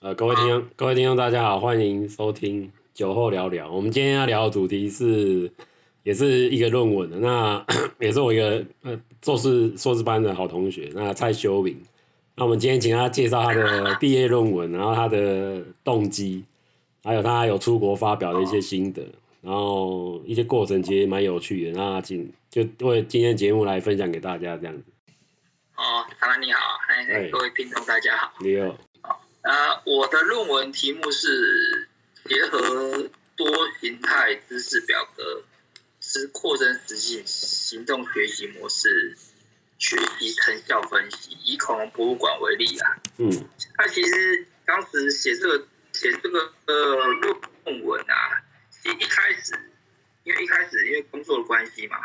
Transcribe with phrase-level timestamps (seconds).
[0.00, 3.68] 呃，各位听众，各位听众，大家好，欢迎收听酒后聊聊。
[3.68, 5.50] 我们今天要聊的主题是，
[6.04, 7.66] 也是一个论文的，那
[7.98, 11.76] 也是我一个呃硕士硕士班的好同学，那蔡修明。
[12.36, 16.44] 那我们今天请他介绍他的毕业论文，然后他的动机，
[17.02, 19.02] 还有他有出国发表的一些心得，
[19.42, 21.72] 然后一些过程其实蛮有趣的。
[21.72, 24.84] 那请就为今天节目来分享给大家这样子。
[25.74, 28.32] 哦，唐兰你好，哎，各位听众大家好。
[28.38, 28.72] 你好。
[29.42, 31.88] 呃，我的论文题目是
[32.24, 33.46] 结合多
[33.80, 35.42] 形态知识表格
[36.00, 39.16] 之扩增实性行动学习模式
[39.78, 42.96] 学习成效分析，以恐龙博物馆为例啊。
[43.18, 43.48] 嗯。
[43.76, 49.54] 他其实当时写这个写这个呃论文啊，其实一开始
[50.24, 51.96] 因为一开始因为工作的关系嘛，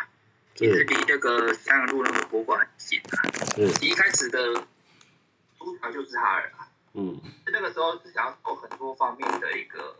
[0.55, 3.19] 其实离那个香港路那个博物馆很近啊。
[3.57, 3.73] 嗯。
[3.81, 4.53] 一开始的
[5.57, 6.45] 出条就是它了。
[6.95, 9.95] 嗯，那个时候是想要做很多方面的一个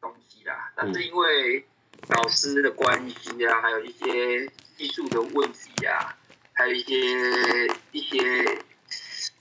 [0.00, 1.64] 东西啦，但是因为
[2.08, 6.18] 老师的关系啊，还有一些技术的问题啊，
[6.54, 8.64] 还有一些一些，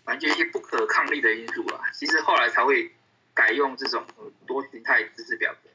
[0.05, 2.93] 反正就一些不可抗力的因素啊，其实后来才会
[3.33, 4.05] 改用这种
[4.45, 5.69] 多形态知识表格。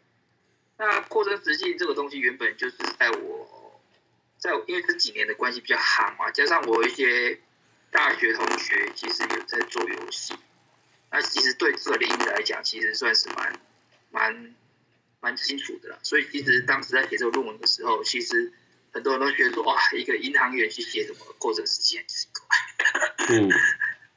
[0.77, 3.81] 那扩增实际这个东西原本就是在我，
[4.39, 7.41] 在我因为这几年的关系比较好嘛，加上我一些。
[7.91, 10.35] 大学同学其实有在做游戏，
[11.11, 13.61] 那其实对这个领域来讲，其实算是蛮
[14.11, 14.55] 蛮
[15.21, 15.99] 蛮清楚的啦。
[16.03, 18.53] 所以其实当时在写这个论文的时候，其实
[18.93, 23.27] 很多人都觉得说，哇，一个银行员去写什么扩增实境很奇怪。
[23.29, 23.51] 嗯。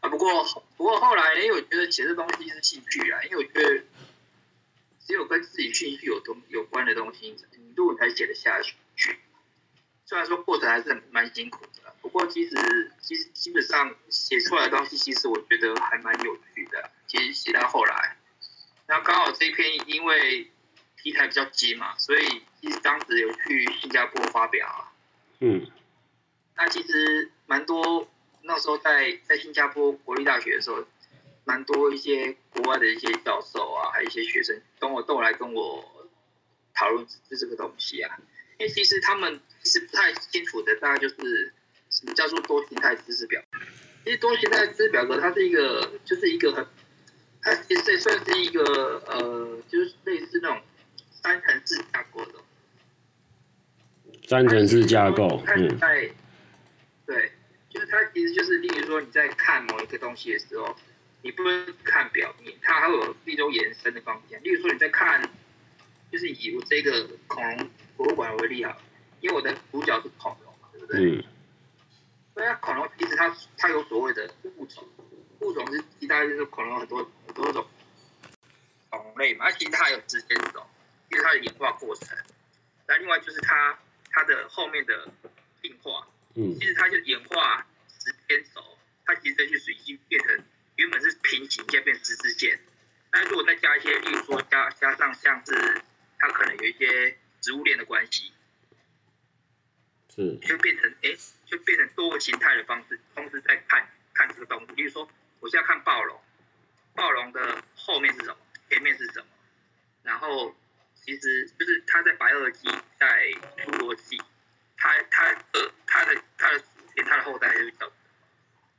[0.02, 0.44] 啊，不过
[0.78, 3.83] 不过后来，因为我觉得写这东西是兴趣啊，因为我觉得
[5.06, 8.75] 只有跟自己兴趣有东有关的东西，你论文才写得下去。
[10.08, 11.70] 虽然说过程还是蛮辛苦的，
[12.02, 16.91] 不过其实其实基本上写出来的东西，其实我觉得还蛮有趣的。
[17.07, 18.17] 其实写到后来，
[18.88, 20.49] 然后刚好这一篇因为
[20.97, 24.67] 题材比较接嘛，所以其实当时有去新加坡发表。
[24.67, 24.91] 啊
[25.40, 25.67] 嗯。
[26.56, 28.07] 那其实蛮多，
[28.44, 30.85] 那时候在在新加坡国立大学的时候，
[31.44, 36.07] 蛮多一些国外的一些教授啊，还有一些学生，跟我都来跟我
[36.73, 38.17] 讨论这这个东西啊。
[38.59, 41.51] 因为其实他们其实不太清楚的，大概就是
[41.91, 43.41] 什么叫做多形态知识表。
[44.03, 46.66] 其实多形态知识表格，它是一个，就是一个很，
[47.41, 48.63] 它其实算是一个
[49.06, 50.62] 呃，就是类似那种
[51.12, 52.34] 三层式架构的。
[54.28, 55.78] 三层式架构，嗯。
[55.78, 56.09] 在，
[57.06, 57.31] 对，
[57.69, 60.75] 就是它其实就是，例如说你在看某一个东西的时候，
[61.22, 64.41] 你不能看表面，它还有一种延伸的方向。
[64.44, 65.29] 例如说你在看。
[66.12, 68.78] 就是以我这个恐龙博物馆为例啊，
[69.22, 71.00] 因为我的主角是恐龙嘛，对不对？
[71.00, 71.23] 嗯。
[72.34, 74.88] 所以恐龙其实它它有所谓的物种，
[75.40, 77.68] 物种是其他就是恐龙很多很多种
[78.90, 80.66] 种类嘛，而其实它有直接这种，
[81.09, 82.18] 因为它的演化过程。
[82.88, 83.78] 那另外就是它
[84.09, 85.08] 它的后面的
[85.62, 88.62] 进化，嗯，其实它就演化时间轴，
[89.06, 90.44] 它其实就是已经变成
[90.75, 92.59] 原本是平行线变十字线，
[93.12, 95.81] 那如果再加一些，例如说加加上像是
[96.18, 98.31] 它可能有一些植物链的关系，
[100.13, 104.66] 是就变成哎、就变成多个形态的方式，同时在看看这个动物。
[104.67, 106.22] 比如说，我现在看暴龙，
[106.95, 108.38] 暴龙的后面是什么？
[108.69, 109.27] 前面是什么？
[110.03, 110.55] 然后
[110.95, 113.31] 其实就是它在白垩纪，在
[113.66, 114.22] 侏罗纪，
[114.77, 117.91] 它它呃它的它的祖先，它的后代就是叫。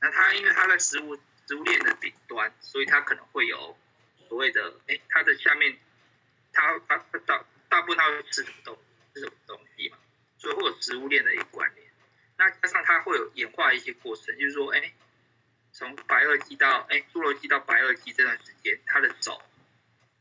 [0.00, 1.16] 那它因为它在食物
[1.47, 3.76] 食物链的顶端，所以它可能会有
[4.28, 5.78] 所谓的哎、它的下面。
[6.54, 8.78] 它它它大大部分它会吃什么东
[9.14, 9.97] 吃什么东西嘛，
[10.43, 11.87] 所以会有食物链的一个关联。
[12.37, 14.93] 那加上它会有演化一些过程，就是说，哎，
[15.73, 19.41] 从白垩纪到哎侏罗纪到白垩纪这段时间，它的藻，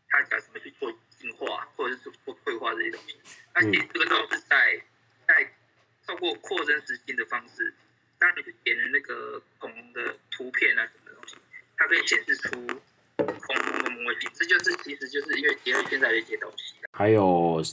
[0.08, 3.20] 它讲怎么去做进化，或者是做退化这些东西。
[3.56, 4.80] 那其实这个都是在
[5.28, 5.52] 在
[6.06, 7.74] 透过扩增实境的方式，
[8.20, 11.36] 当你去点了那个恐龙的图片啊什么东西，
[11.76, 12.82] 它可以显示出。
[13.18, 16.74] 恐龙的模型，这就是其实就是因为结合现在的一些东西。
[16.92, 17.64] 还有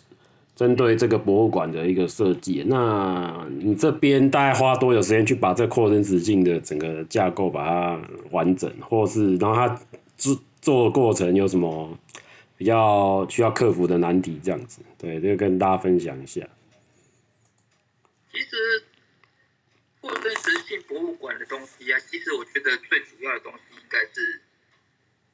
[0.58, 8.00] 针对这个博物馆的一个设计，那你这边大概花多久时间去把这个扩增实境的整个架构把它
[8.32, 9.68] 完整，或是然后它
[10.16, 11.96] 制作的过程有什么
[12.56, 14.40] 比较需要克服的难题？
[14.42, 16.40] 这样子，对，这个跟大家分享一下。
[18.32, 18.82] 其实
[20.00, 24.42] 扩增实境博物馆的东西啊，其实我觉得最主要的东西应该是。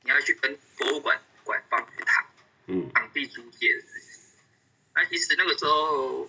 [0.06, 2.22] 你要去跟博物馆馆方去谈，
[2.66, 4.03] 嗯，场地租借的事情。
[4.94, 6.28] 那其实那个时候，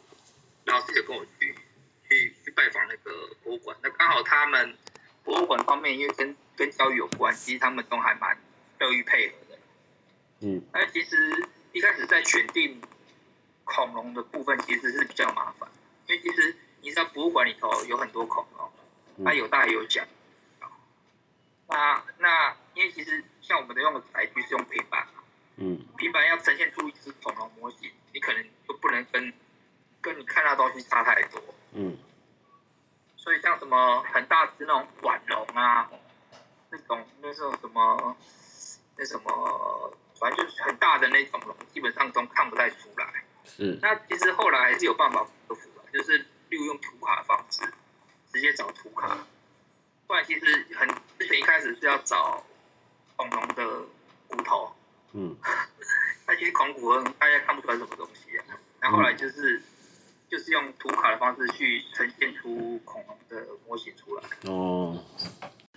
[0.66, 1.56] 老师有跟我去
[2.10, 4.76] 去去拜访那个博物馆，那刚好他们
[5.24, 8.38] 博物馆方面因为跟跟教育有关，其实他们都还蛮
[8.80, 9.60] 乐于配合的。
[10.42, 10.62] 嗯。
[10.74, 12.82] 那其实一开始在选定
[13.64, 15.70] 恐龙的部分，其实是比较麻烦，
[16.08, 18.72] 因为其实你知道博物馆里头有很多恐龙，
[19.24, 20.04] 它有大有小。
[20.62, 20.70] 嗯、
[21.68, 25.08] 那那因为其实像我们的用的载具是用平板，
[25.58, 29.34] 嗯，平板要呈现出一只恐龙模型，你可能就不能跟
[30.02, 31.42] 跟你看到的东西差太多。
[31.74, 31.98] 嗯。
[33.16, 35.90] 所以像什么很大只那种腕龙啊，
[36.70, 38.18] 那种那种什么
[38.98, 43.24] 那什么，反正就是很大的那种龙，基本上都看不太出来。
[43.46, 43.80] 是。
[43.82, 46.18] 那其实后来还是有办法克服的，就是
[46.50, 47.62] 利用图卡的方式，
[48.32, 49.18] 直接找图卡。
[50.06, 50.88] 不然其实很
[51.18, 52.46] 之前一开始是要找
[53.16, 53.88] 恐龙的
[54.28, 54.76] 骨头。
[55.16, 55.36] 嗯。
[56.28, 58.46] 那其实恐龙骨头大家看不出来什么东西啊。
[58.80, 59.58] 然后后来就是。
[59.58, 59.64] 嗯
[60.28, 64.24] 就是用图卡的方式去呈现出恐龙的模型出来。
[64.50, 65.02] 哦。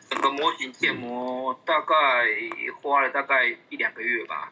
[0.09, 1.95] 整个模型建模大概
[2.81, 4.51] 花了大概一两个月吧，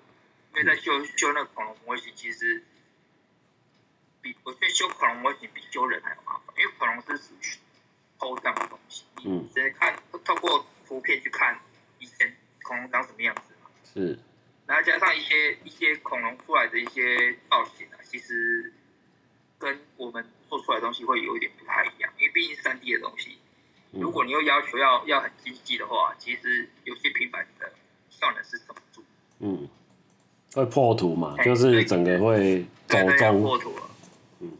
[0.54, 2.62] 因为在修修那个恐龙模型，其实
[4.20, 7.58] 比我觉得修恐龙模型比修人还要麻烦，因为恐龙是属于
[8.20, 11.58] 抽象的东西，你直接看透过图片去看
[11.98, 13.70] 以前恐龙长什么样子嘛。
[13.82, 14.18] 是。
[14.66, 18.72] 然后加上一些一些恐龙出来的一些造型啊，其实。
[19.58, 23.38] 跟我们做出来的东西会有一点不太一样，因为毕竟三 D 的东西，
[23.90, 27.72] 如果你又要求要要很精细的话，其实有些平板的
[28.10, 29.02] 效能是撑不住。
[29.38, 29.66] 嗯，
[30.52, 33.40] 会破图嘛，就是整个会走中。
[33.40, 33.90] 破图了。
[34.40, 34.52] 嗯。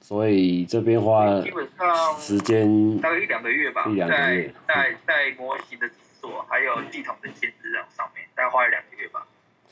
[0.00, 5.94] 所以这边花基本上时间大概一两个月吧，一两个月在在在模型的制
[6.28, 9.26] 作还有系统的建置上面，大概花了两个月吧。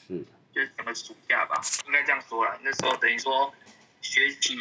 [0.08, 0.24] 是。
[0.52, 2.58] 就是整个暑假吧，应该这样说啦。
[2.62, 3.52] 那时候等于说。
[4.02, 4.54] 学期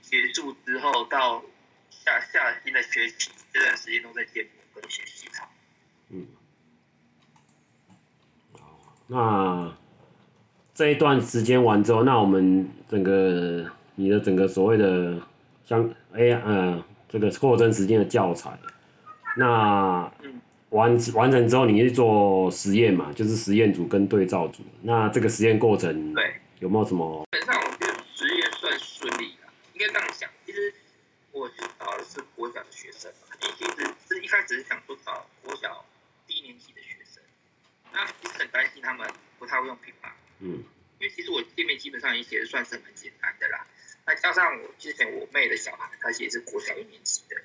[0.00, 1.42] 结束之后，到
[1.90, 5.48] 下下新的学期这段时间都在建模跟学习它。
[6.10, 6.28] 嗯。
[9.08, 9.74] 那
[10.72, 15.20] 这一段时间完之后，那我们整个你的整个所谓的
[15.64, 18.56] 像 AI 呃这个扩增时间的教材，
[19.36, 20.12] 那
[20.72, 23.12] 完完成之后，你去做实验嘛？
[23.12, 24.62] 就是实验组跟对照组。
[24.82, 27.26] 那这个实验过程对有没有什么？
[27.30, 30.28] 基本上我觉得实验算顺利啦，应该这样想。
[30.46, 30.72] 其实
[31.30, 31.48] 我
[31.78, 35.84] 找的是国小的学生，你其实是一开始是想说找国小
[36.26, 37.22] 低年级的学生，
[37.92, 39.06] 那其实很担心他们
[39.38, 40.10] 不太会用平板，
[40.40, 40.64] 嗯，
[40.98, 43.66] 因为其实我界面基本上已经写的算是很简单的啦，
[44.06, 47.36] 那加上我之前我妹的小孩，他其实是国小一年级的，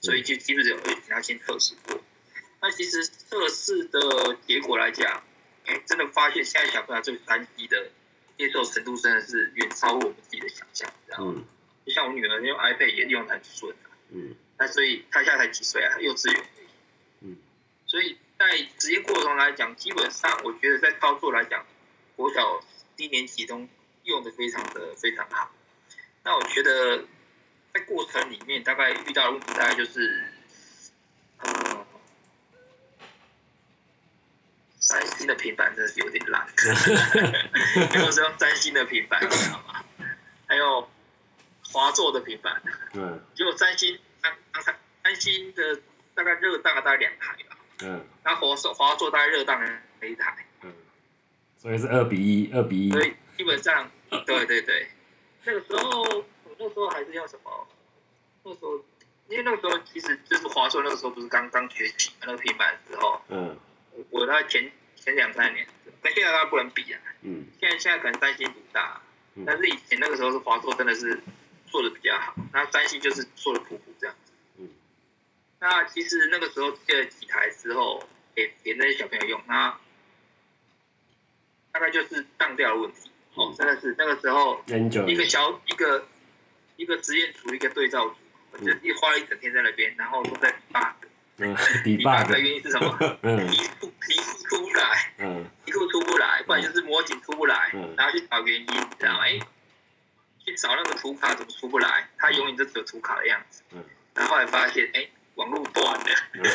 [0.00, 0.80] 所以就基本上有
[1.10, 2.00] 要先测试过，
[2.60, 5.22] 那其实测试的结果来讲，
[5.66, 7.90] 哎、欸，真的发现现在小朋友这个三 D 的
[8.36, 11.34] 接受程度真的是远超过我们自己的想象，知道吗？
[11.36, 11.44] 嗯、
[11.86, 13.74] 就像我女儿用 iPad 也用得很顺。
[14.10, 15.98] 嗯，那所以她现在才几岁啊？
[16.00, 16.44] 幼稚园。
[17.20, 17.36] 嗯，
[17.86, 18.46] 所以在
[18.78, 21.64] 职业过程中来讲，基本上我觉得在操作来讲，
[22.16, 22.60] 国小
[22.96, 23.68] 低年级中
[24.04, 25.50] 用的非常的非常好。
[26.24, 27.04] 那我觉得
[27.72, 30.24] 在过程里面大概遇到的问题大概就是，
[31.38, 31.86] 呃，
[34.88, 36.46] 三星的平板真的是有点烂，
[37.92, 39.84] 因为我是用三星的平板，你知道吗？
[40.46, 40.88] 还有。
[41.70, 42.62] 华硕的平板，
[42.94, 44.32] 嗯，结果三星，三
[44.64, 45.78] 三三星的
[46.14, 49.68] 大概热大概两台吧，嗯，然后华硕华硕大概热当了
[50.00, 50.72] 一台，嗯，
[51.58, 53.90] 所以是二比一，二比一，所以基本上，
[54.24, 54.88] 对对对，
[55.44, 57.68] 那个时候，我那时候还是要什么？
[58.44, 58.78] 那时候，
[59.28, 63.54] 因为那个时候其实就是华硕那个时候不是刚刚崛起那个平板的时候，嗯，
[64.08, 64.72] 我大概前
[65.08, 65.66] 前两三年，
[66.02, 69.00] 跟现在大概不能比啊，嗯，现在现在可能三星独大，
[69.46, 71.20] 但是以前那个时候是华硕真的是。
[71.70, 74.32] 做的比较好，那三星就是做的普普这样子。
[74.56, 74.70] 嗯，
[75.60, 78.02] 那其实那个时候借了几台之后，
[78.34, 79.78] 给给那些小朋友用，那
[81.70, 83.10] 大概就是当掉的问题。
[83.34, 84.64] 哦，真的是那个时候，
[85.06, 86.08] 一个小一个
[86.76, 88.16] 一个实验组，一个对照组，
[88.52, 90.50] 我就一花了一整天在那边，然后都在
[91.84, 92.98] ，debug 的原因是什么？
[93.20, 99.38] 嗯，题库题库出不来，嗯，一路出不来，不然就是模型出不来，嗯然后去找原因，知道吗哎。
[100.44, 102.08] 去找那个图卡怎么出不来？
[102.16, 103.62] 它永远就只有图卡的样子。
[103.72, 103.84] 嗯。
[104.14, 106.06] 然后后来发现，哎、欸，网络断了，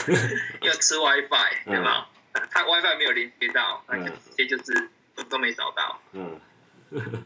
[0.61, 2.09] 要吃 WiFi，对吧？
[2.49, 6.01] 它 WiFi 没有连接到，那就直接就是都都没找到。
[6.13, 6.41] 嗯。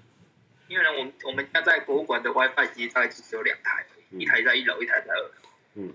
[0.68, 5.32] 因为呢，我们我们家在博物馆的 WiFi 其实大概就只有两台，一台在一楼，一台在二楼。
[5.76, 5.94] 嗯。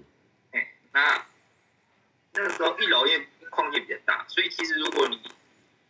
[0.53, 1.27] 哎、欸，那
[2.33, 5.21] 那个时候一楼因为空间比较大，所以其实如果你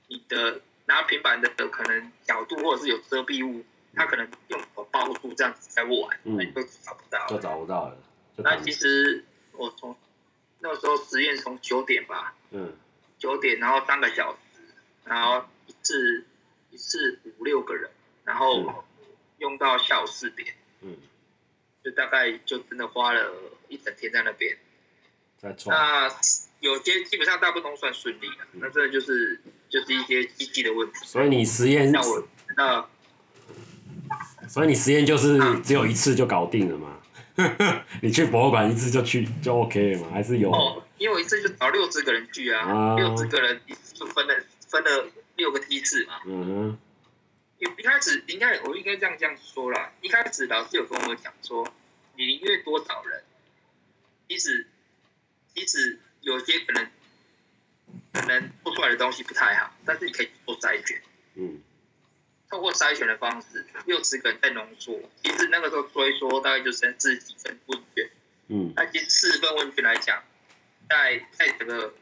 [0.08, 3.64] 你的拿平板的可能角度或者是有遮蔽物。
[3.94, 4.58] 它可能用
[4.90, 7.98] 包住这样子在玩，嗯，都找不到，就找不到了。
[8.36, 9.94] 那其实我从
[10.60, 12.72] 那时候实验从九点吧，嗯，
[13.18, 14.62] 九点，然后三个小时，
[15.04, 16.24] 然后一次
[16.70, 17.90] 一次五六个人，
[18.24, 18.82] 然后
[19.36, 20.96] 用到下午四点，嗯，
[21.84, 23.30] 就大概就真的花了
[23.68, 24.56] 一整天在那边。
[25.66, 26.08] 那
[26.62, 30.94] 有些基本上大部分都算顺利的，那这就是就是一些机器的问题。
[31.04, 32.26] 所以你实验，那我
[32.56, 32.88] 那，
[34.48, 36.98] 所以你实验就是只有一次就搞定了嘛？
[38.00, 40.08] 你去博物馆一次就去就 OK 了嘛？
[40.12, 40.52] 还是有？
[40.52, 44.34] 哦，因为我一次就找六十个人去啊，啊六十个人一次就分了
[44.68, 46.20] 分了六个梯次嘛。
[46.26, 46.78] 嗯哼。
[47.58, 51.66] 一一开始应该我应该这样这样说啦，一开始老师有跟我讲说，
[52.16, 53.22] 你越多找人，
[54.28, 54.66] 其实
[55.54, 56.90] 其实有些可能
[58.12, 61.00] 可能做出来的东西不太好，但是你可以做筛选。
[61.34, 61.62] 嗯。
[62.50, 65.00] 透过筛选的方式，六十个人在浓缩。
[65.22, 68.10] 其实那个时候追说大概就剩十几份问卷。
[68.48, 68.72] 嗯。
[68.76, 70.22] 那其实四份问卷来讲，
[70.88, 71.94] 在在整个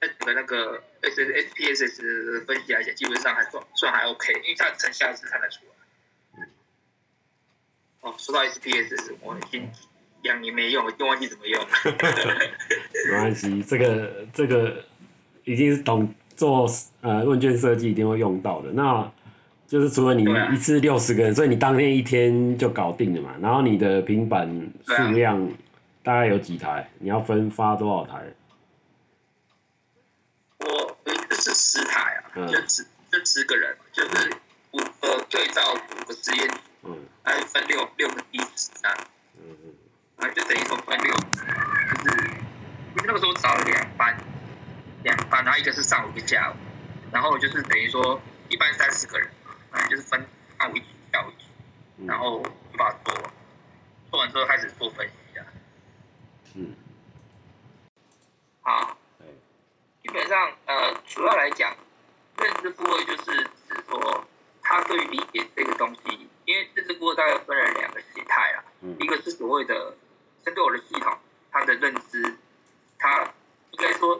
[0.00, 6.38] 在整个那个 S S P S S 的分析来讲，基本上还算算还 OK，因为它成效是看得出来。
[6.38, 6.50] 嗯。
[8.02, 9.68] 哦，说到 S P S S，我已经
[10.22, 11.68] 两年没用，我已经忘记怎么用了。
[13.10, 14.84] 没关系，这个这个
[15.44, 16.68] 已经是懂做
[17.00, 18.70] 呃问卷设计一定会用到的。
[18.72, 19.10] 那
[19.66, 23.34] 就是除了你一次六十个人，啊、所以你当天一天就搞定了嘛。
[23.40, 24.48] 然后你的平板
[24.86, 25.50] 数量
[26.02, 26.88] 大概有几台？
[26.98, 28.22] 你要分发多少台？
[30.60, 34.30] 我一是十台啊，嗯、就十就十个人，就是
[34.72, 38.92] 五个对照五个实验组，嗯，还分六六个梯次啊，
[39.36, 39.72] 嗯嗯，
[40.18, 44.16] 啊就等于说分六，就是因为那个时候找了两班，
[45.02, 46.54] 两班，然后一个是上午一个下午，
[47.12, 49.28] 然后就是等于说一班三十个人。
[49.70, 50.26] 嗯，就是分
[50.58, 53.32] 上午一组，下午一组，然后就把它做完，
[54.10, 55.44] 做完之后开始做分析啊。
[56.54, 56.74] 嗯。
[58.62, 58.96] 好。
[60.02, 61.76] 基本上，呃，主要来讲，
[62.38, 64.26] 认知部位就是指说，
[64.62, 68.64] 他对于理解这个东西，因为认知负荷大概分了两个形态啊。
[68.80, 68.96] 嗯。
[68.98, 69.94] 一个是所谓的
[70.48, 71.14] 针对我的系统，
[71.52, 72.38] 它的认知，
[72.98, 73.22] 它
[73.72, 74.18] 应该说，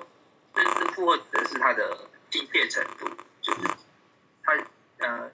[0.54, 3.08] 认知负荷指的是它的精确程度，
[3.40, 3.60] 就是
[4.42, 4.52] 它
[4.98, 5.30] 呃。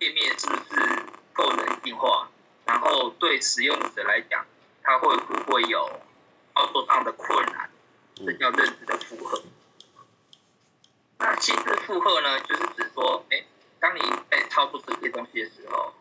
[0.00, 1.02] 界面是不是
[1.34, 2.30] 够人性化？
[2.64, 4.46] 然后对使用者来讲，
[4.82, 6.00] 他会不会有
[6.54, 7.70] 操作上的困难？
[8.16, 9.42] 这叫认知的负荷。
[11.18, 12.40] 那心智负荷呢？
[12.40, 13.44] 就是指说，哎，
[13.78, 15.92] 当你在操作这些东西的时候，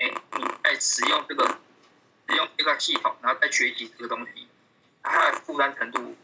[0.00, 1.60] 哎，你在使用这个
[2.32, 4.48] 使用这个系统，然后再学习这个东西，
[5.02, 6.16] 它的负担程度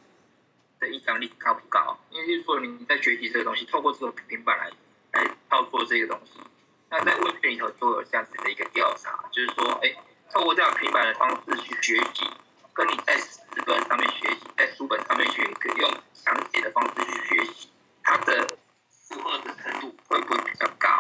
[0.81, 1.99] 的影响力高不高？
[2.09, 4.73] 因为就是说你在学习这个东西，透过这个平板来
[5.12, 6.41] 来操作这个东西。
[6.88, 9.95] 那在问卷里头都有这样子的一个调查，就是说，哎，
[10.33, 12.25] 透过这样平板的方式去学习，
[12.73, 17.69] 跟你在纸本上面学习，在书本上面学习，用讲解的方式去学习，
[18.03, 18.57] 它的
[18.88, 20.99] 负荷的程度会不会比较高？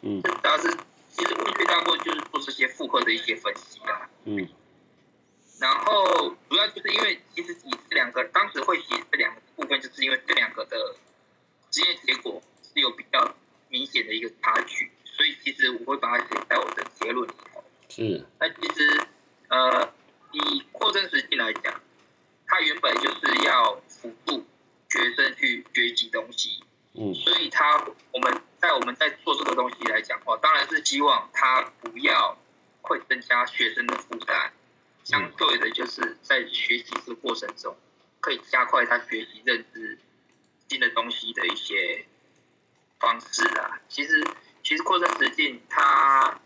[0.00, 0.74] 嗯，这主要是
[1.18, 4.08] 其实问卷当中就是做这些负荷的一些分析啊。
[4.24, 4.48] 嗯。
[5.60, 10.94] 然后主要就是因为其实以这两个当时会写这两个部分，就是因为这两个的
[11.72, 13.34] 实验结果是有比较
[13.68, 14.92] 明显的一个差距。
[15.04, 17.64] 所以其实我会把它写在我的结论里头。
[17.88, 18.24] 是。
[18.38, 19.06] 那其实，
[19.48, 19.92] 呃，
[20.30, 21.80] 以扩增实际来讲，
[22.46, 24.46] 它原本就是要辅助
[24.88, 26.62] 学生去学习东西。
[26.94, 27.12] 嗯。
[27.12, 32.36] 所以它我们在我们在做这个东西来讲的话，当然是希望它不要
[32.82, 34.50] 会增加学生的负担，
[35.04, 37.76] 相对的就是在学习这个过程中，
[38.20, 39.98] 可以加快他学习认知
[40.68, 42.04] 新的东西的一些
[42.98, 43.80] 方式啊。
[43.88, 44.26] 其实。
[44.60, 46.38] 其实扩散实境它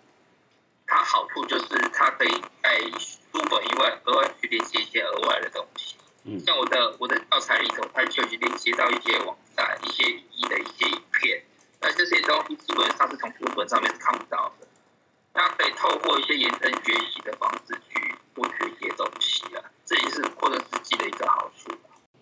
[0.87, 2.31] 它好处就是它可以
[2.63, 5.97] 在书本以外额外去连接一些额外的东西。
[6.23, 6.39] 嗯。
[6.39, 11.43] 像我的我的教材里头，它就去连接到一些网站、一些一的一些影片。
[11.83, 14.67] 那这些东西基本上是从书本上面是看不到的。
[15.35, 21.71] 那可以透过一些延伸学习的方式去获取一些东西啊，这也是获得实境的一个好处。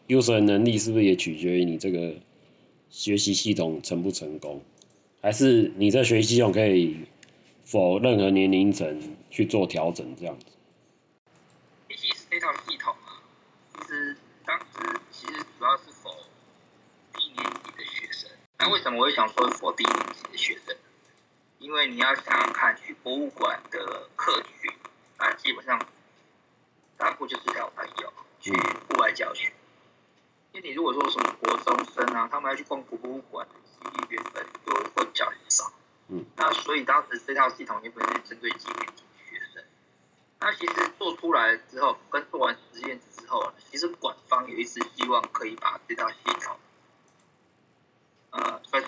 [0.08, 2.14] User 能力是不是也取决于你这个
[2.88, 4.64] 学习系统成不成功？
[5.22, 7.06] 还是你这学习系统可以
[7.64, 10.46] 否任何年龄层去做调整，这样子。
[11.90, 13.20] 其实这套系统啊，
[13.74, 16.10] 其实当时其实主要是否
[17.12, 18.30] 低年级的学生。
[18.58, 20.76] 那为什么我会想说否低年级的学生？
[21.58, 24.72] 因为你要想想看，去博物馆的客群，
[25.18, 25.80] 那基本上
[26.96, 29.52] 大部就是小朋友去户外教学。
[30.52, 33.46] 因为你如果说什么国中生啊，他们要去逛博物馆。
[34.10, 35.72] 原本就会比较少，
[36.08, 39.64] 嗯，那所以当时这套系统原本是针对几年级学生。
[40.38, 46.58] 那其实做出来之后，跟做完实验之后，其实馆方有一直希望可以把这套系统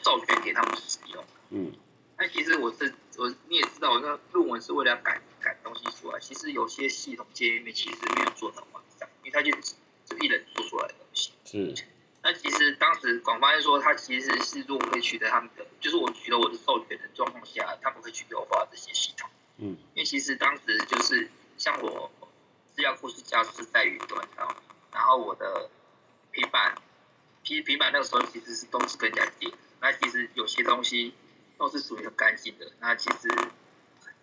[0.05, 1.25] 授权给他们使用。
[1.51, 1.73] 嗯。
[2.19, 6.21] 那其实我是我你也知道，我那论文是为了改改东西出来。
[6.21, 9.75] 其实有些系统界面其实没有做到完善，因为它就是
[10.21, 11.33] 一人做出来的东西。
[11.45, 11.85] 是。
[12.23, 19.29] 那其实当时广发是说，他其实是如果可以取得他们的，就是我取得我的授权的状况下，他们可以去优化这些系统。
[19.57, 19.77] 嗯。
[19.95, 22.09] 因为其实当时就是像我
[22.75, 24.57] 资料库是架设在云端上，
[24.93, 25.69] 然后我的
[26.31, 26.77] 平板，
[27.43, 29.53] 平平板那个时候其实是都是跟人家借。
[29.81, 31.15] 那其实有些东西。
[31.59, 32.73] 都是属于很干净的。
[32.81, 33.29] 那其实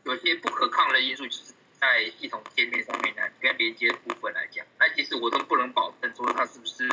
[0.04, 6.90] 有些不可抗的因素，就是在系统界面上面来跟连接部分来讲，那其实我都不能保证说它是不是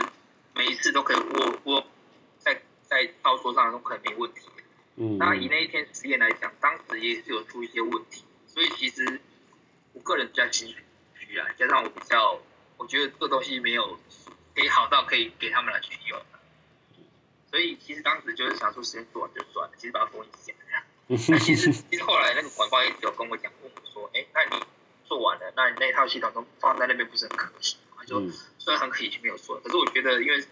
[0.55, 1.85] 每一次都可以我我
[2.39, 4.43] 在在操作上都可能没问题。
[4.95, 5.19] 嗯。
[5.19, 9.21] 那以那一天实验来讲，当时也是有出一些问题，所以其实
[9.95, 10.73] 我个人比较心
[11.19, 12.41] 虚啊，加上我比较
[12.77, 13.99] 我觉得这东西没有
[14.57, 16.19] 可以好到可以给他们来去用。
[17.51, 20.53] 所以其实当时就是想说，时间做完就算了，其实把它封一下。
[21.09, 24.65] 那其实 其实后来那个广发也有跟我讲，问我说：“哎，那你
[25.05, 30.45] 做完了，那你那套系统都放在那边，不是很可惜吗？”就虽然很可惜没有做，可是我觉得因为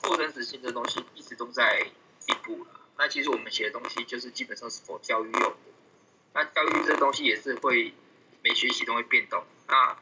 [0.00, 1.90] 扩增实性这东西一直都在
[2.20, 2.70] 进步了。
[2.98, 5.56] 那其实我们写的东西就是基本上是否教育用的。
[6.32, 7.92] 那教育这东西也是会
[8.42, 9.44] 每学期都会变动。
[9.66, 9.96] 那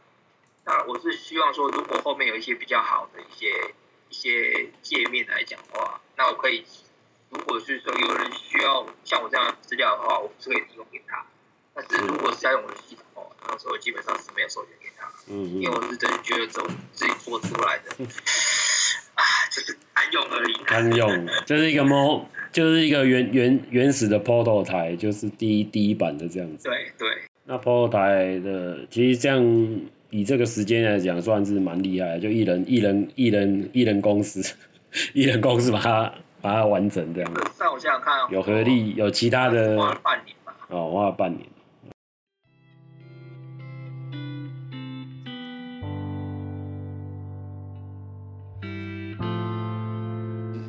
[0.66, 3.49] 那我是希望说，如果后面有一些比较好的一些。
[4.11, 6.62] 一些界面来讲的话，那我可以，
[7.30, 11.25] 如果是说有人需要像我这样的资料的话，我是可以提供给他。
[11.75, 15.11] 但是如果是要用我的系统的话，那时候基本上是没有授权给他。
[15.26, 17.90] 嗯，因为我是真的觉得这种自己做出来的，
[19.14, 20.52] 啊，就是堪用而已。
[20.64, 26.68] 堪用，就是一个 mo，就是一个原原原始的 portal 台，就是第一第一版的这样子。
[26.68, 27.23] 对对。
[27.47, 29.42] 那 portal 台的其实这样。
[30.14, 34.40] 以这个时间来讲，算是蛮厉害的，就一人一人一人一人公司，
[35.12, 37.42] 一人公司把它把它完成这样子。
[37.59, 39.77] 在我想想看，有合力，有其他的。
[39.77, 40.55] 花了半年吧。
[40.68, 41.44] 哦，花了半年。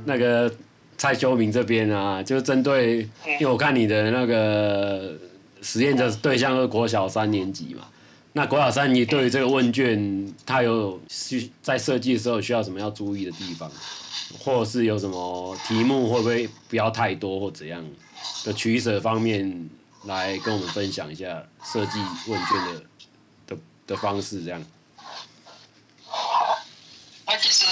[0.07, 0.51] 那个
[0.97, 3.07] 蔡修明这边啊，就针对，
[3.39, 5.15] 因为我看你的那个
[5.61, 7.83] 实验的对象是国小三年级嘛。
[8.37, 13.71] 那郭小三，你对于这个问卷，它有需在设计的时候需要什么要注意的地方，
[14.37, 17.81] 或者是有什么题目会不会不要太多或怎样
[18.43, 19.69] 的取舍方面，
[20.03, 22.83] 来跟我们分享一下设计问卷的
[23.47, 24.61] 的的方式这样。
[27.25, 27.65] 那其实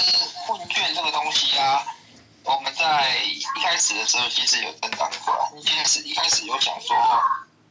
[0.50, 1.84] 问卷这个东西啊，
[2.42, 6.96] 我们在一开始的时候其实有增长过来，一开始一开始有想说。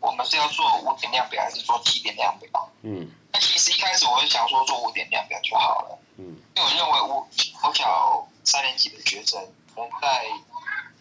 [0.04, 2.70] 我们是要做五点量表还是做七点量表？
[2.82, 5.98] 嗯，那其实一开始我就想说做五点量表就好了。
[6.18, 7.26] 嗯，因为我认为我
[7.62, 9.40] 国小三年级的学生，
[9.74, 10.26] 可能在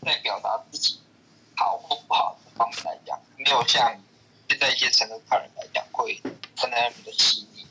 [0.07, 1.01] 在表达自己
[1.57, 3.93] 好或不好的方面来讲，没有像
[4.49, 6.15] 现在一些成人大人来讲会
[6.57, 7.67] 分得那么的细腻。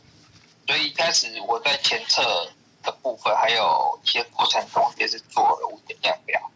[0.68, 2.52] 所以一开始我在前测
[2.84, 6.52] 的部分，还有一些过程中也是做了五点量表。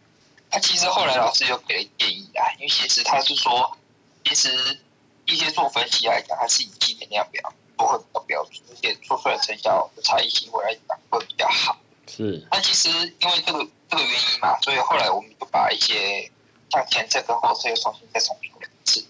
[0.50, 3.74] 那其实后来老师又给了建议啊，因为其实他是说。
[4.26, 4.80] 其实
[5.24, 11.78] 一些做分析来讲，还是以基本量表都会比较标准，而且做出来成效的差异性会来讲会比较好。
[12.08, 12.44] 是。
[12.50, 16.28] 那其实因为这个这个原因嘛，所以后来我们就把一些
[16.70, 19.06] 像前测跟后测又重新再重做两次。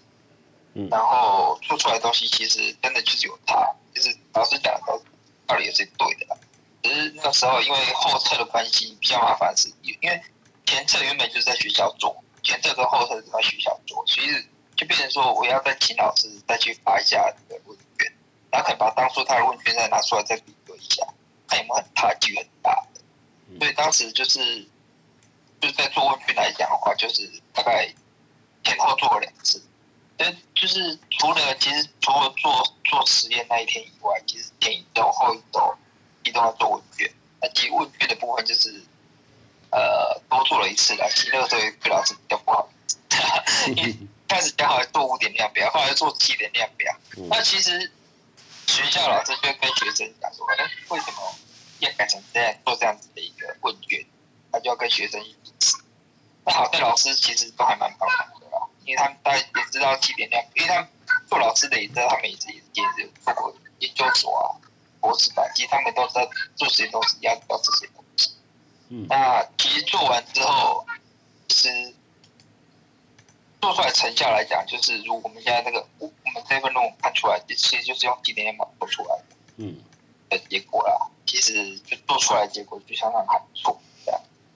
[0.74, 0.86] 嗯。
[0.90, 5.00] 然后做出来的东西其实真的就是有差，就是老师讲的
[5.46, 6.36] 道理也是对的。
[6.82, 10.22] 只是那时候因为后测的关系比较麻烦，是因为
[10.66, 14.28] 前测原本就是在学校做，前测跟后测是在学校做，所以。
[14.76, 18.12] 就变成说，我要再请老师再去发一下这个问卷，
[18.50, 21.06] 然后可以把当初他的问卷再拿出来再比对一下，
[21.48, 23.00] 看有没有很差距很大的。
[23.58, 24.62] 所以当时就是
[25.60, 27.88] 就是在做问卷来讲的话，就是大概
[28.64, 29.62] 前后做了两次。
[30.18, 35.74] 但就是除了其实除了做做实验那一天以外，其实前一周后一周
[36.24, 37.10] 一都要做问卷。
[37.40, 38.82] 那其实问卷的部分就是
[39.70, 42.68] 呃多做了一次了，其实那个时候老师比较不好
[43.74, 43.98] 意思。
[44.28, 46.92] 开始讲好做五点量表，后来做七点量表。
[47.16, 47.92] 嗯、那其实
[48.66, 51.34] 学校老师就跟学生讲说：“哎，为什么
[51.78, 54.04] 要改成这样做这样子的一个问卷？”
[54.50, 55.76] 他就要跟学生一起。
[56.44, 60.88] 那好在老师其实都还蛮帮忙的啦，因为他们大家也知道七点量，因为他们
[61.28, 64.58] 做老师的也知道他们也是也是有做过研究所啊、
[65.00, 68.32] 博士班，其实他们都知道做实验都是要要这些东西。
[68.88, 69.06] 嗯。
[69.08, 70.84] 那其实做完之后，
[71.48, 71.94] 其实。
[73.66, 79.24] 做出来成效来讲，就是如我们现在这个，我们这份论文看出来，其实就是用几点量表做出来的，
[79.56, 79.74] 嗯，
[80.30, 81.10] 的结果啦。
[81.26, 83.76] 其实就做出来的结果就相当还不错。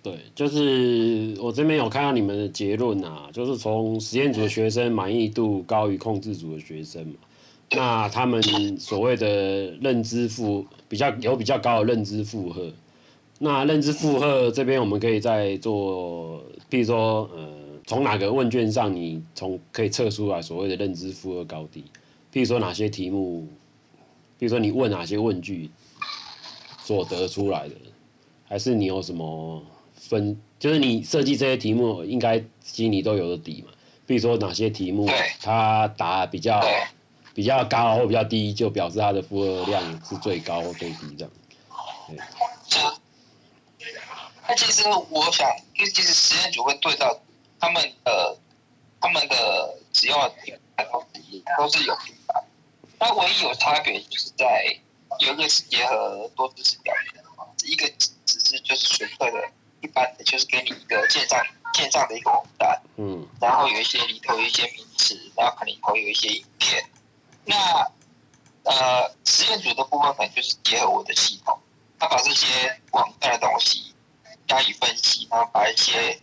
[0.00, 7.14] 对，就是我这边有看到你们的结论啊，就是从实验组的学生满意度高于控制组的学生嘛，
[7.72, 8.40] 那他们
[8.78, 9.26] 所谓的
[9.80, 12.72] 认知负比较有比较高的认知负荷，
[13.40, 17.52] 那认知负荷这边我们可以再做，譬如说呃，
[17.90, 21.84] 从哪个问卷上你从可以测出来所谓的认知负荷高低，
[22.30, 23.48] 比如说哪些题目，
[24.38, 25.68] 比如说你问哪些问句
[26.84, 27.74] 所得出来的。
[28.48, 29.60] 还是你有什么
[29.96, 30.40] 分？
[30.60, 33.72] 就是你设计这些题目，应该心里都有个底嘛。
[34.06, 35.08] 比如说哪些题目
[35.40, 36.64] 它答比较
[37.34, 41.30] 比较高或比较低，就表示它的负荷量是最高或最低这样。
[42.06, 42.16] 对。
[44.46, 45.44] 那其实我想，
[45.76, 47.20] 因为其实实验组会对照
[47.60, 48.38] 他们的
[49.00, 50.58] 他们的只要题
[50.90, 51.06] 都
[51.58, 52.42] 都是有平板，
[52.98, 54.64] 那唯一有差别就是在
[55.20, 57.28] 有一个是结合多知识表现的，
[57.66, 58.10] 一个只。
[58.42, 59.48] 是就是纯粹的，
[59.80, 61.44] 一般的，就是给你一个线上
[61.74, 66.84] 线上的一个网站，嗯，然后有一些里头有一些名词，然后可能里头有一些影片。
[67.44, 67.56] 那
[68.64, 71.56] 呃，实验组的部分可能就是结合我的系统，
[71.98, 73.94] 他把这些网站的东西
[74.48, 76.20] 加以分析，然后把一些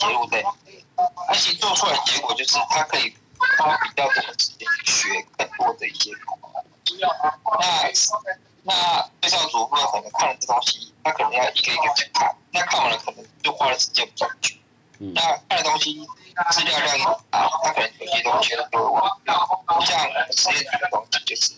[0.00, 0.84] 词接入在里面，
[1.28, 3.14] 而且做出来的结果就是他可以
[3.58, 6.38] 花比较多的时间去学更多的一些东
[6.84, 6.98] 西。
[7.00, 7.92] 那
[8.62, 14.54] 那对照组会可能看了这东西，他可能要一个一个去看，那看完了可能就花的时间比较久。
[14.98, 16.06] 嗯、那看的东西
[16.52, 19.64] 资料量又大，他可能有些东西都会忘掉。
[19.66, 19.98] 不像
[20.36, 21.54] 实验组的东西，就是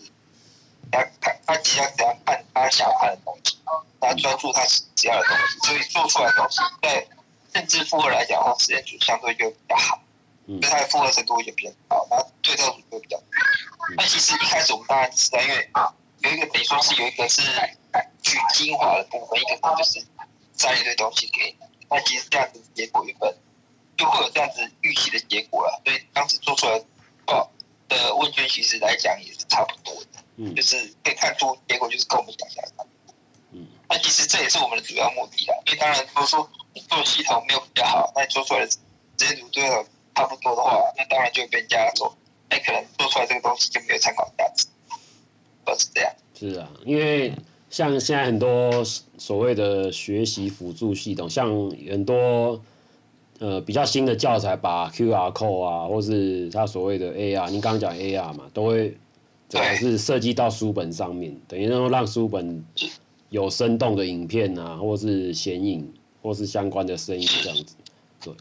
[0.91, 3.57] 他看他只要只要看他想要看的东西，
[3.99, 4.63] 他专注他
[4.95, 7.05] 只要的东西，所以做出来的东西在
[7.53, 10.01] 认知负荷来讲的话，实验组相对就比较好，
[10.47, 13.25] 因为它的负荷程度也比较高，然后对照组就比较低。
[13.97, 15.69] 那其实一开始我们当然知道，因为
[16.19, 17.41] 有一个等于说是有一个是
[18.21, 20.03] 取精华的部分，一个可能就是
[20.53, 21.57] 塞一堆东西给你。
[21.89, 23.37] 那其实这样子结果原本
[23.95, 26.81] 就会有这样子预期的结果了，所以当时做出来
[27.25, 27.51] 报
[27.87, 32.87] 的问卷其实来讲也是差不多的，嗯，就是可以看出结果就是跟我们想象的，
[33.51, 38.77] 嗯，那其实这也是我们的主要目的啦，因为当然如果说你做系统没有比较好，那你做出来的实
[39.25, 42.15] 验组对了差不多的话，那当然就被人家说，
[42.49, 44.67] 哎，可能做出来这个东西就没有参考价值。
[45.77, 46.13] 是这样。
[46.37, 47.33] 是啊，因为
[47.69, 48.83] 像现在很多
[49.17, 51.47] 所谓的学习辅助系统，像
[51.89, 52.61] 很多
[53.39, 58.95] 呃比较新的教材，把 QR code 啊，或是他所谓的 AR，你刚刚讲 AR 嘛，都会
[59.49, 62.63] 主要是设计到书本上面，等于说让书本
[63.29, 65.91] 有生动的影片啊，或是显影，
[66.23, 67.75] 或是相关的声音这样子。
[68.21, 68.33] 对，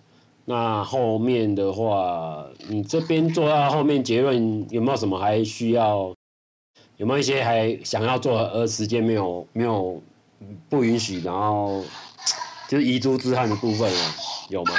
[0.46, 6.14] 那后面的话，你这边做到后面结论有没有什么还需要？
[6.98, 10.00] 有没有一些还想要做而时间没有没有
[10.68, 11.82] 不允许，然后
[12.68, 14.14] 就是遗珠之憾的部分啊？
[14.48, 14.74] 有吗？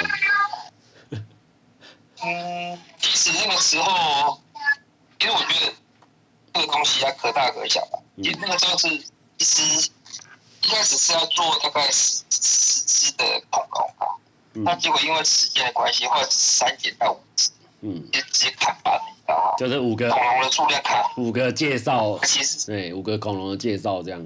[2.24, 4.40] 嗯，其实那个时候，
[5.20, 5.72] 因为我觉得
[6.54, 7.98] 这个东西要可大可小吧。
[8.16, 8.24] 嗯。
[8.40, 8.88] 那个时候是
[9.36, 9.90] 其实
[10.64, 14.08] 一开始是要做大概十十只的恐龙啊，
[14.52, 17.50] 那、嗯、结果因为时间的关系，或者删减到五只，
[17.82, 19.54] 嗯，就直接砍半了。
[19.58, 24.20] 就是五个恐龙的数量砍，五个介绍，其实对五个恐龙的介绍这样，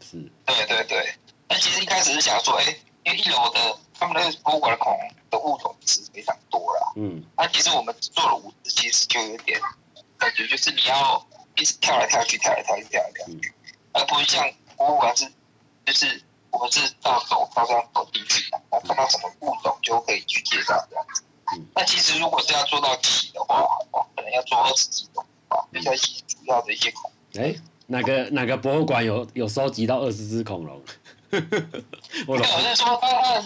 [0.00, 0.16] 是。
[0.44, 1.14] 对对对，
[1.48, 9.60] 那其实一开始是想说，哎、欸，因为一楼的他们那个博物馆的恐龙的物种是非常多啦，嗯，那其实我们做了五只，其实就有点
[10.18, 11.24] 感觉，就是你要
[11.56, 13.40] 一直跳来跳去，跳来跳去，跳来跳去，嗯、
[13.92, 15.24] 而不是像博物馆是，
[15.86, 21.22] 就是我们是到走到这样走进去，然后看到什么物种就可以去介绍这样子。
[21.54, 23.64] 嗯、那其实如果是要做到齐的话，
[24.16, 27.44] 可能要做二十几种啊，比较主要的一些恐龙。
[27.44, 30.82] 哎、欸，哪个哪个博物馆有有收集到二十只恐龙？
[32.26, 33.44] 我老是说，他他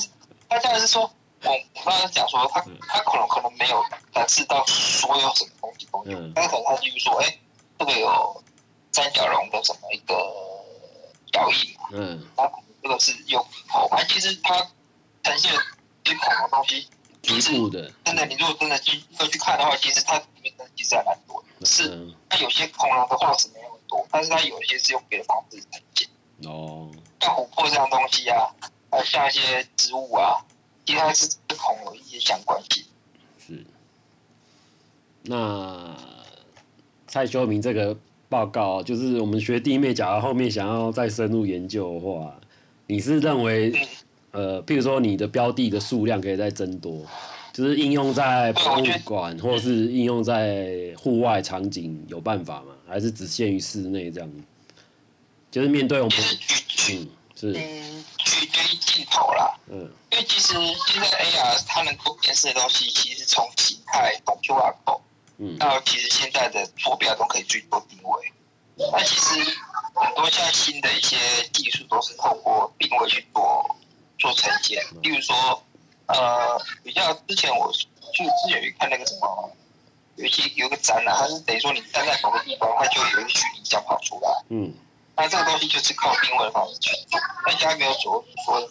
[0.49, 1.03] 他当然是说，
[1.43, 7.41] 我我刚才讲说，他他恐龙可能没有展示到所有什么东西都有，嗯、但可能他就是说，哎、欸，
[7.79, 8.43] 这个有
[8.93, 10.15] 三角龙的什么一个
[11.33, 14.59] 脚印嘛，嗯，他可能这个是用头，而其实它
[15.23, 15.53] 呈现
[16.05, 16.89] 一些恐龙东西。
[17.23, 21.49] 局部的，真的，你如果真的去要去看的话，其实它里面的其实还蛮多的。
[21.59, 26.09] 嗯、是，它有些恐龙的化石没那么多，但是它有一些是用别的方式呈现。
[26.49, 26.91] 哦。
[27.21, 28.49] 像琥珀这样东西啊，
[28.91, 30.43] 还有像一些植物啊，
[30.87, 32.87] 其实它是跟恐龙有一些相关性。
[33.39, 33.67] 是。
[35.25, 35.95] 那
[37.07, 37.95] 蔡修明这个
[38.31, 42.35] 报告，就是我们学弟妹，假如后面想要再深入研究的话，
[42.87, 43.71] 你是认为？
[43.73, 43.89] 嗯
[44.33, 47.05] 呃，譬如说你的标的的数量可以再增多，
[47.53, 52.67] 就是应用在博物馆或是应用在户外场景有办法吗？
[52.87, 54.31] 还是只限于室内这样？
[55.51, 56.17] 就是面对我们，
[56.93, 57.49] 嗯，是。
[57.49, 59.53] 嗯，举于于镜头啦。
[59.69, 59.91] 嗯。
[60.13, 60.55] 因为其实
[60.87, 65.01] 现在 AR 它能够辨识的东西，其实从形态、从 QR code，
[65.41, 68.33] 嗯，到其实现在的坐标都可以去做定位。
[68.93, 69.35] 那其实
[69.95, 71.17] 很多像新的一些
[71.53, 73.77] 技术都是透过定位去做
[74.19, 74.83] 做呈现。
[75.03, 75.63] 例如说，
[76.07, 77.79] 呃，比较之前我就
[78.25, 79.51] 之前有看那个什么，
[80.17, 84.29] 有一些有个展览，它是等于说你站在某个地方，它就有一个虚拟像跑出来。
[84.51, 84.73] 嗯。
[85.17, 88.71] 那这个东西就是靠定位的方式去做，但现在没有所说。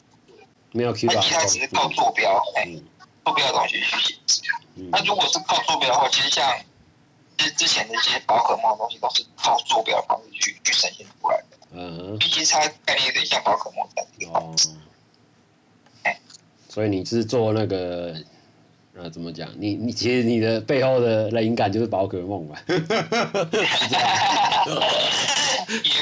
[0.72, 2.84] 没有 QR，它其他只是靠坐标，哎、嗯，
[3.26, 4.42] 坐标的东西去显示。
[4.92, 6.50] 那、嗯、如果是靠坐标的话，其实像
[7.38, 11.58] 之之前的一些宝可梦的东西，都是靠坐标的方式去去呈现出来的。
[11.72, 14.70] 嗯，毕竟它概念有点像宝可梦这样的一个方式。
[14.70, 14.72] 哦。
[16.70, 18.16] 所以你是做那个，
[18.94, 19.50] 呃，怎么讲？
[19.58, 22.62] 你你其实你的背后的灵感就是宝可梦吧？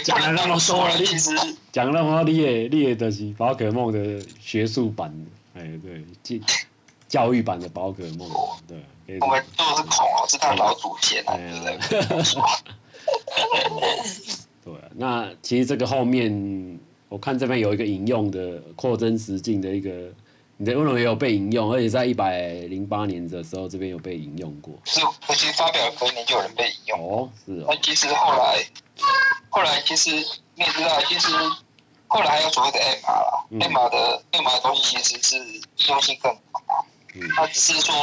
[0.03, 1.31] 讲了那么多了，其实
[1.71, 5.13] 讲那么多，你也你也的是宝可梦的学术版，
[5.55, 6.41] 哎，对，
[7.07, 8.29] 教教育版的宝可梦，
[8.67, 8.77] 对。
[9.21, 11.77] 我们做的是恐龙，是他老祖先啊，对不对？
[14.65, 19.89] 对，那其实这个后面，我看这边有一个引用的扩增实境的一个，
[20.57, 24.73] 你的论文也有被引用，而且在一百零八年的时候，这边有被引用过。
[24.83, 26.99] 是，其实发表隔年就有人被引用。
[26.99, 27.67] 哦，是哦。
[27.69, 28.63] 那其实后来。
[29.49, 30.11] 后来其实
[30.55, 31.29] 你也知道，其实
[32.07, 36.37] 后来还有所谓的 MR 啦，MR 的 MR 的东西其实是应用性更广，
[37.35, 37.95] 它只是说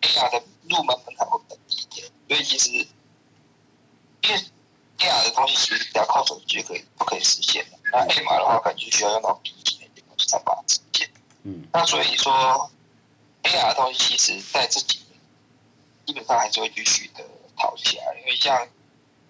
[0.00, 4.36] AR 的入门门槛会更低一点，所以其实因为
[4.98, 11.10] AR 的东西其实只要靠手机就可以就可以实现的，那 AR 的话可能就需要用到笔记那些东西才把它实现。
[11.44, 12.70] 嗯，那所以说
[13.42, 15.18] AR 的东西其实在这几年
[16.06, 17.24] 基本上还是会继续的
[17.56, 18.68] 跑起来，因为像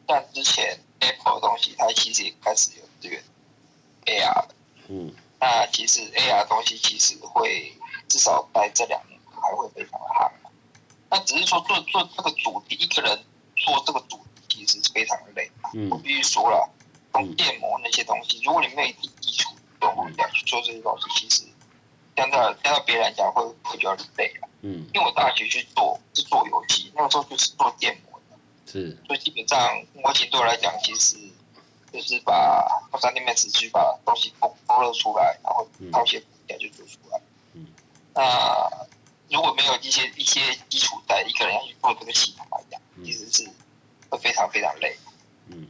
[0.09, 0.79] 像之前。
[1.05, 3.17] Apple 的东西，它其实也开始有这个
[4.07, 4.45] AR
[4.87, 7.77] 嗯，那其实 AR 东西其实会
[8.09, 9.12] 至少在这两年
[9.43, 10.31] 还会非常的夯。
[11.11, 13.19] 那只是说做做这个主题，一个人
[13.57, 14.17] 做这个主
[14.49, 15.51] 题其实是非常的累。
[15.75, 16.71] 嗯，我必须说了，
[17.37, 21.45] 建模那些东西，如果你没有基础，用我这样去做这些东西，其实
[22.17, 24.49] 相对相对别人来讲会会比较累了。
[24.63, 28.13] 嗯，因为我大学去做是做游戏，那个时候就是做建模。
[28.65, 31.19] 是，所以基本上模型对我来讲，其实
[31.93, 37.21] 就是把用三 D Max 去把东西勾勾勒出来，然后套些骨架就做出来。
[37.53, 37.67] 嗯，
[38.15, 38.23] 那
[39.33, 43.49] 如果没有一些一些基础在，一个人要去做这个系统来讲，其实是
[44.11, 44.95] 会非常非常累。
[45.49, 45.67] 嗯，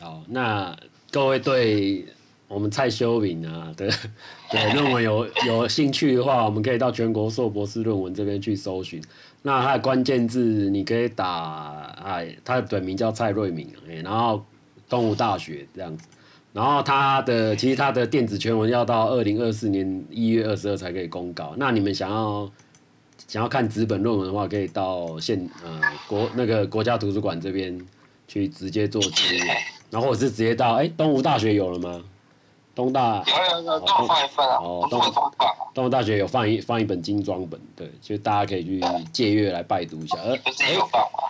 [0.00, 0.74] 好，那
[1.10, 2.06] 各位对
[2.48, 3.92] 我们蔡修敏啊的
[4.50, 9.02] 对论文有有兴趣的话，我们可以到全国硕博士论文这边去搜寻。
[9.42, 14.44] 那它的关键字你可以打哎，他的本名叫蔡瑞敏哎，然后
[14.88, 16.08] 东吴大学这样子，
[16.52, 21.54] 然后他的其实他的电子全文要到二零二四年一月二十二才可以公告。
[21.56, 22.50] 那你们想要
[23.28, 27.80] 想要看纸本论文的话，可以到现呃国那个国家图书馆这边
[28.26, 29.46] 去直接做资源，
[29.90, 32.02] 然后或者是直接到哎东吴大学有了吗？
[32.74, 34.56] 东大有有有，东放一份啊。
[34.60, 35.00] 哦，东
[35.74, 38.80] 东吴大学有放一放一本精装本，对，就大家可以去
[39.12, 40.16] 借阅来拜读一下。
[40.18, 40.36] 呃，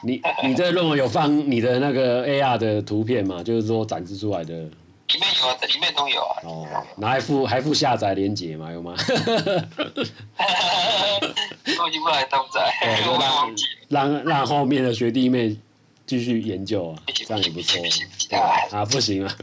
[0.02, 3.42] 你你这个论文有放你的那个 AR 的图片吗？
[3.42, 4.64] 就是说展示出来的。
[5.12, 6.36] 里面有啊，里面都有啊。
[6.44, 8.70] 哦，然后还附还附下载连接吗？
[8.72, 8.94] 有吗？
[11.76, 12.72] 都已经不来都在。
[13.88, 15.56] 让让让后面的学弟妹
[16.06, 17.82] 继续研究啊，这样也不错。
[18.70, 19.36] 啊，不行啊。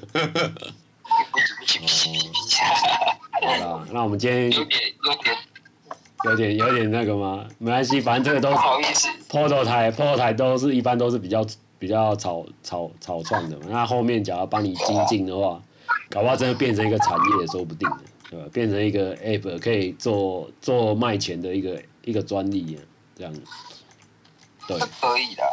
[3.41, 5.37] 好了，那我们今天有点有点
[6.23, 7.45] 有点有点那个吗？
[7.57, 8.55] 没关系，反正这个都是。
[8.55, 9.07] 不好意思。
[9.29, 11.45] Portal 台 Portal 台都是一般都是比较
[11.79, 13.65] 比较草草草创的嘛。
[13.69, 15.61] 那后面假如帮你精进的话，
[16.09, 17.97] 搞不好真的变成一个产业也说不定的，
[18.31, 18.45] 对吧？
[18.51, 22.79] 变成一个 App 可以做做卖钱的一个一个专利，
[23.15, 23.33] 这样。
[24.67, 24.77] 对。
[24.99, 25.43] 可以的。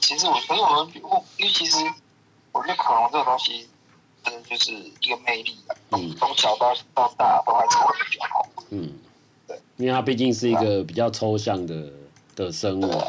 [0.00, 0.92] 其实我可是我们
[1.38, 1.76] 因为其实
[2.52, 3.68] 我觉得恐龙这个东西。
[4.22, 4.70] 真的就是
[5.00, 5.72] 一个魅力啊！
[5.92, 8.46] 嗯，从小到到大都还是会比较好。
[8.68, 8.92] 嗯，
[9.48, 11.90] 对，因为它毕竟是一个比较抽象的
[12.36, 13.02] 的生物，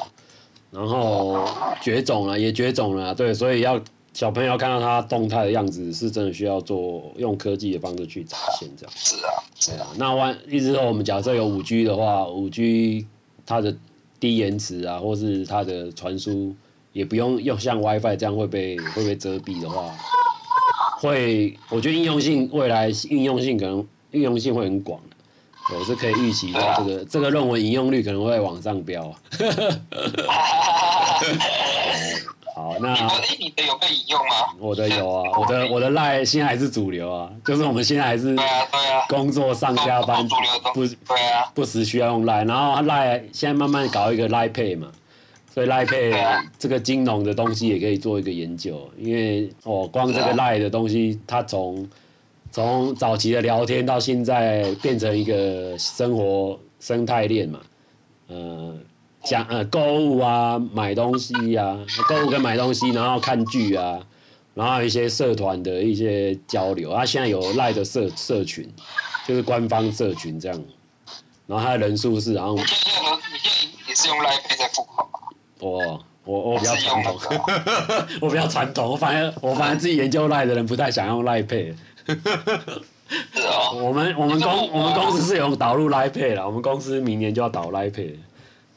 [0.72, 1.46] 然后
[1.82, 3.80] 绝种了也绝种了，对，所以要
[4.14, 8.94] 小朋友看到它动态的样子，是真的需要做用科技的方式去展现这样。
[8.96, 9.88] 是啊，是啊。
[9.98, 13.06] 那万一直说我们假设有五 G 的话，五 G
[13.46, 13.76] 它的
[14.20, 16.56] 低延迟啊，或是它的传输
[16.94, 19.94] 也不用用像 WiFi 这样会被会被遮蔽的话。
[21.00, 25.02] 会，我觉得应用性未来应用性可能应用性会很广，
[25.78, 29.04] 我是可以预期到这个这个论文引用率可能会往上飙。
[32.54, 34.36] 好， 好，那你的哎，你的有被引用吗？
[34.60, 44.92] 我的有啊，我的我的赖现在还是主流啊，就是我们现在还是对啊对啊，工作上下班主流不对啊，不时需要用赖，然后赖现在慢慢搞一个赖 Pay 嘛，
[45.54, 51.88] 所以赖 Pay 这个金融的东西也可以做一个研究，因为哦，光这个赖的东西，它从
[52.52, 57.60] 从早期的聊天到现在变成一个生活生态链嘛，
[58.28, 58.76] 呃。
[59.24, 61.78] 讲呃购物啊，买东西啊，
[62.10, 64.00] 购物跟买东西，然后看剧啊，
[64.56, 67.06] 然后一些社团的一些交流啊。
[67.06, 68.68] 现在有赖的社社群，
[69.28, 70.64] 就是官方社群这样，
[71.46, 72.56] 然后他的人数是然后。
[72.56, 75.20] 你现在你现在也是用赖在付款吗？
[75.60, 77.16] 我我我比较传统，
[78.22, 81.76] 我比较传统，我反正我反正自己研究赖的人不太想用赖 Pay。
[82.08, 83.72] 是哦。
[83.76, 88.18] 我们我们公我们公司是有导入赖 Pay 了，我们公司明年就要导赖 Pay。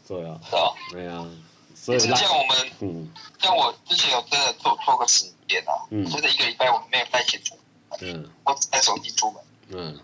[0.07, 1.27] 对啊，是啊，对啊，
[1.75, 3.11] 所以像我们，嗯，
[3.41, 7.55] 像我之前有真的做做个实验啊，嗯，真的一个礼拜我们没有带钱出
[7.89, 9.99] 门，嗯，我只带手机出门，嗯，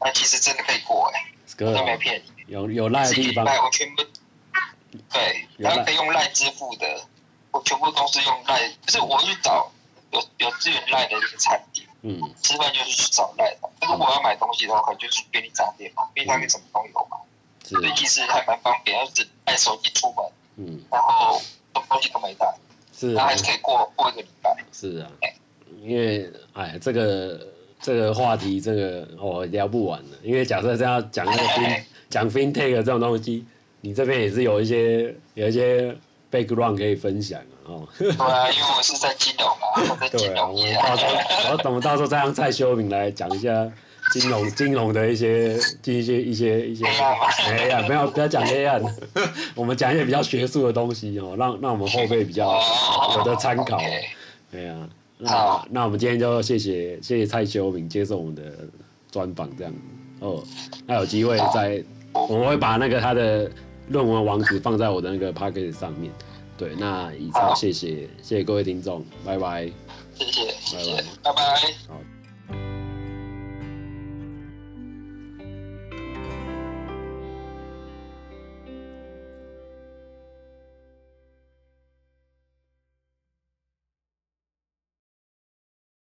[0.00, 4.02] 那其实真的可以过哎，真的没骗你，有有赖的地方，我全部，
[5.10, 6.86] 对，然后可以用赖支付的，
[7.50, 9.72] 我全部都是用赖，就是我去找
[10.12, 17.16] 有有资源赖的一个餐厅，嗯，吃饭就是去找赖的，但是我要买东西的话，可能就是便利商店嘛，便利商店什么都有嘛。
[17.64, 20.24] 所以其实还蛮方便，要是带手机出门，
[20.56, 22.46] 嗯，然后什么东西都没带，
[22.96, 24.56] 是，然后还是可以过过一个礼拜。
[24.72, 25.10] 是啊，
[25.82, 27.46] 因为哎，这个
[27.80, 30.16] 这个话题，这个哦聊不完了。
[30.22, 33.44] 因为假设这样讲那个 fin 讲 FinTech 这种东西，
[33.80, 35.94] 你这边也是有一些有一些
[36.30, 37.88] background 可以分享啊，哦。
[37.98, 40.74] 对啊，因为我是在金融啊，我在 金融业。
[40.76, 43.70] 到时候我等我到时候再让蔡修明来讲一下。
[44.10, 46.86] 金融 金融的一些一些一些一些
[47.44, 48.82] 黑暗，没有不要讲黑暗，
[49.54, 52.58] 我们讲一些比较学术的东西哦，让让我们后辈比较
[53.18, 53.78] 有的参考。
[54.50, 54.88] 对啊，
[55.18, 58.42] 那那我们今天就谢谢谢谢蔡修明接受我们的
[59.10, 59.72] 专访，这样
[60.20, 60.42] 哦，
[60.86, 63.50] 那有机会再我们会把那个他的
[63.90, 66.12] 论文网址放在我的那个 p a c k a g e 上面。
[66.56, 69.70] 对，那以上谢谢谢谢各位听众，拜拜，
[70.14, 72.17] 谢谢，拜拜，拜拜。